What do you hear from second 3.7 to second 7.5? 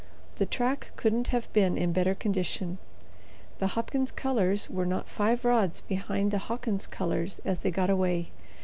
Hopkins colors were not five rods behind the Hawkins colors